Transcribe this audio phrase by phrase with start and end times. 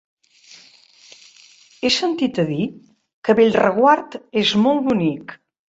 [1.83, 2.65] He sentit a dir
[3.23, 5.41] que Bellreguard és molt bonic.